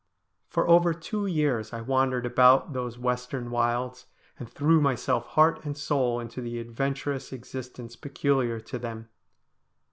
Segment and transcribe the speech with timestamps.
[0.47, 4.07] For over two years I wandered about those western wilds,
[4.39, 9.09] and threw myself heart and soul into the adventurous existence peculiar to them.